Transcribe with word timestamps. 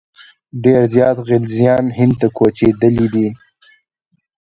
ډېر 0.63 0.81
زیات 0.93 1.17
خلجیان 1.27 1.85
هند 1.97 2.13
ته 2.19 2.27
کوچېدلي 2.37 3.07
دي. 3.13 3.27